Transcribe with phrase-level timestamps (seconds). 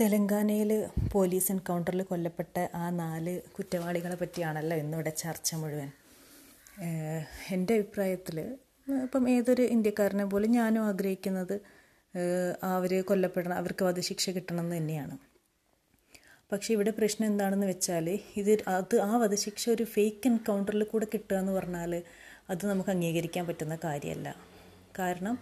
[0.00, 0.70] തെലങ്കാനയിൽ
[1.12, 5.88] പോലീസ് എൻകൗണ്ടറിൽ കൊല്ലപ്പെട്ട ആ നാല് കുറ്റവാളികളെ പറ്റിയാണല്ലോ ഇന്നിവിടെ ചർച്ച മുഴുവൻ.
[7.54, 8.38] എന്റെ അഭിപ്രായത്തിൽ
[9.04, 11.56] ഇപ്പം ഏതൊരു ഇന്ത്യക്കാരനെ പോലും ഞാനും ആഗ്രഹിക്കുന്നത്
[12.74, 15.16] അവർ കൊല്ലപ്പെടണം അവർക്ക് വധശിക്ഷ കിട്ടണം എന്ന് തന്നെയാണ്.
[16.52, 18.06] പക്ഷേ ഇവിടെ പ്രശ്നം എന്താണെന്ന് വെച്ചാൽ
[18.40, 22.02] ഇത് അത് ആ വധശിക്ഷ ഒരു ഫേക്ക് എൻകൗണ്ടറിൽ കൂടെ കിട്ടുക എന്ന് പറഞ്ഞാൽ
[22.50, 24.28] അത് നമുക്ക് അംഗീകരിക്കാൻ പറ്റുന്ന കാര്യമല്ല.
[24.98, 25.36] കാരണം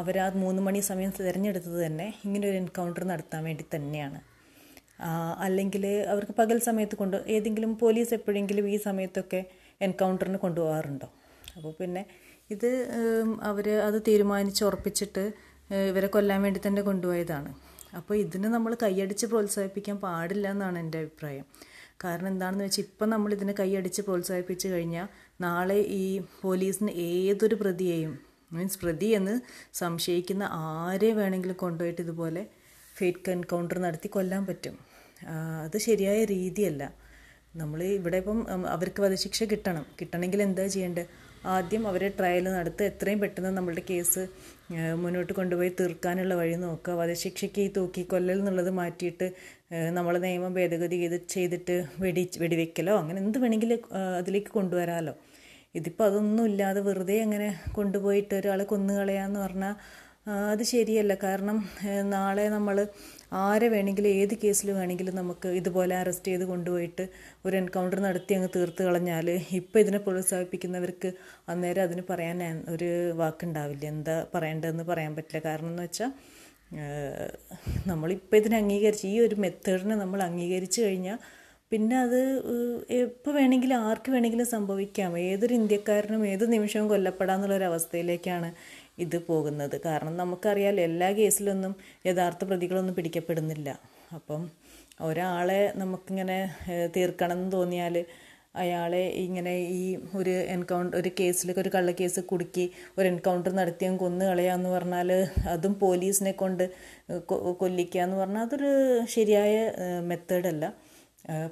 [0.00, 4.20] അവർ ആ മൂന്ന് മണി സമയം തിരഞ്ഞെടുത്തത് തന്നെ ഇങ്ങനെ ഒരു എൻകൗണ്ടർ നടത്താൻ വേണ്ടി തന്നെയാണ്.
[5.46, 9.40] അല്ലെങ്കിൽ അവർക്ക് പകൽ സമയത്ത് കൊണ്ട് ഏതെങ്കിലും പോലീസ് എപ്പോഴെങ്കിലും ഈ സമയത്തൊക്കെ
[9.80, 11.08] എൻകൗണ്ടറിന് കൊണ്ടുപോകാറുണ്ടോ?
[11.56, 12.02] അപ്പോൾ പിന്നെ
[12.50, 12.70] ഇത്
[13.50, 15.24] അവർ അത് തീരുമാനിച്ച് ഉറപ്പിച്ചിട്ട്
[15.90, 17.50] ഇവരെ കൊല്ലാൻ വേണ്ടി തന്നെ കൊണ്ടുപോയതാണ്.
[17.98, 21.46] അപ്പോൾ ഇതിന് നമ്മൾ കൈയടിച്ച് പ്രോത്സാഹിപ്പിക്കാൻ പാടില്ല എന്നാണ് എന്റെ അഭിപ്രായം.
[22.04, 25.08] കാരണം എന്താണെന്ന് വെച്ചാൽ ഇപ്പം നമ്മൾ ഇതിനെ കൈയടിച്ച് പ്രോത്സാഹിപ്പിച്ച് കഴിഞ്ഞാൽ
[25.40, 26.04] നാളെ ഈ
[26.42, 29.34] പോലീസിന് ഏതൊരു പ്രതിയെയും മീൻസ് പ്രതി എന്ന്
[29.74, 32.42] സംശയിക്കുന്ന ആരെ വേണമെങ്കിലും കൊണ്ടുപോയിട്ട് ഇതുപോലെ
[32.96, 34.74] ഫേക്ക് എൻകൗണ്ടർ നടത്തി കൊല്ലാൻ പറ്റും.
[35.64, 36.82] അത് ശരിയായ രീതിയല്ല.
[37.56, 38.38] നമ്മൾ ഇവിടെ ഇപ്പം
[38.74, 39.84] അവർക്ക് വധശിക്ഷ കിട്ടണം.
[40.00, 41.06] കിട്ടണമെങ്കിൽ എന്താ ചെയ്യേണ്ടത്?
[41.46, 44.22] ആദ്യം അവരെ ട്രയൽ നടത്ത് എത്രയും പെട്ടെന്ന് നമ്മളുടെ കേസ്
[44.94, 46.94] മുന്നോട്ട് കൊണ്ടുപോയി തീർക്കാനുള്ള വഴി നോക്കുക.
[46.94, 49.26] വധശിക്ഷയ്ക്ക് ഈ തൂക്കിക്കൊല്ലൽ എന്നുള്ളത് മാറ്റിയിട്ട്
[49.92, 53.80] നമ്മൾ നിയമം ഭേദഗതി ചെയ്ത് ചെയ്തിട്ട് വെടി വെടിവെക്കലോ അങ്ങനെ എന്ത് വേണമെങ്കിലും
[54.18, 55.14] അതിലേക്ക് കൊണ്ടുവരാമല്ലോ
[55.78, 59.74] ഇതിപ്പോൾ അതൊന്നും ഇല്ലാതെ വെറുതെ അങ്ങനെ കൊണ്ടുപോയിട്ട് ഒരാളെ കൊന്നുകളയാന്ന് പറഞ്ഞാൽ
[60.52, 61.12] അത് ശരിയല്ല.
[61.24, 61.56] കാരണം
[62.14, 62.76] നാളെ നമ്മൾ
[63.44, 67.04] ആരെ വേണമെങ്കിലും ഏത് കേസിൽ വേണമെങ്കിലും നമുക്ക് ഇതുപോലെ അറസ്റ്റ് ചെയ്ത് കൊണ്ടുപോയിട്ട്
[67.46, 69.28] ഒരു എൻകൗണ്ടർ നടത്തി അങ്ങ് തീർത്ത് കളഞ്ഞാൽ
[69.60, 71.10] ഇപ്പം ഇതിനെ പ്രോത്സാഹിപ്പിക്കുന്നവർക്ക്
[71.52, 72.38] അന്നേരം അതിന് പറയാൻ
[72.74, 72.90] ഒരു
[73.22, 73.84] വാക്കുണ്ടാവില്ല.
[73.94, 75.42] എന്താ പറയേണ്ടതെന്ന് പറയാൻ പറ്റില്ല.
[75.48, 76.12] കാരണം എന്ന് വെച്ചാൽ
[77.90, 81.18] നമ്മളിപ്പോൾ ഇതിനെ അംഗീകരിച്ച് ഈ ഒരു മെത്തേഡിനെ നമ്മൾ അംഗീകരിച്ച് കഴിഞ്ഞാൽ
[81.72, 82.20] പിന്നെ അത്
[83.02, 85.12] എപ്പോൾ വേണമെങ്കിലും ആർക്ക് വേണമെങ്കിലും സംഭവിക്കാം.
[85.28, 88.48] ഏതൊരു ഇന്ത്യക്കാരനും ഏത് നിമിഷവും കൊല്ലപ്പെടാമെന്നുള്ളൊരവസ്ഥയിലേക്കാണ്
[89.04, 89.76] ഇത് പോകുന്നത്.
[89.86, 91.72] കാരണം നമുക്കറിയാം എല്ലാ കേസിലൊന്നും
[92.06, 93.70] യഥാർത്ഥ പ്രതികളൊന്നും പിടിക്കപ്പെടുന്നില്ല.
[94.18, 94.42] അപ്പം
[95.00, 96.38] ഒരാളെ നമുക്കിങ്ങനെ
[96.96, 97.96] തീർക്കണം എന്ന് തോന്നിയാൽ
[98.62, 99.84] അയാളെ ഇങ്ങനെ ഈ
[100.14, 102.64] ഒരു എൻകൗണ്ടർ ഒരു കേസിലൊക്കെ ഒരു കള്ളക്കേസ് കുടുക്കി
[102.98, 105.10] ഒരു എൻകൗണ്ടർ നടത്തിയും കൊന്നു കളയാന്ന് പറഞ്ഞാൽ
[105.54, 106.64] അതും പോലീസിനെ കൊണ്ട്
[107.62, 108.72] കൊല്ലിക്കുക എന്ന് പറഞ്ഞാൽ അതൊരു
[109.16, 109.54] ശരിയായ
[110.10, 110.64] മെത്തേഡല്ല.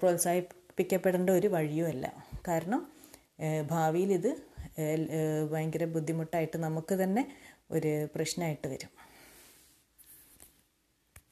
[0.00, 2.06] പ്രോത്സാഹിപ്പിക്കപ്പെടേണ്ട ഒരു വഴിയുമല്ല
[2.48, 2.80] കാരണം
[3.66, 4.30] ഭാവിയിൽ ഇത്
[5.50, 7.22] ഭയങ്കര ബുദ്ധിമുട്ടായിട്ട് നമുക്ക് തന്നെ
[7.70, 8.90] ഒരു പ്രശ്നമായിട്ട് വരും.